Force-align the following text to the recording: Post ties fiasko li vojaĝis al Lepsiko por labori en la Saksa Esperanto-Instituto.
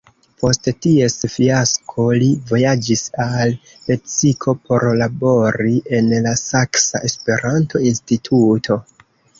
Post 0.43 0.67
ties 0.85 1.17
fiasko 1.33 2.05
li 2.23 2.29
vojaĝis 2.53 3.05
al 3.27 3.53
Lepsiko 3.91 4.57
por 4.71 4.87
labori 5.05 5.79
en 6.01 6.11
la 6.29 6.37
Saksa 6.47 7.05
Esperanto-Instituto. 7.13 8.83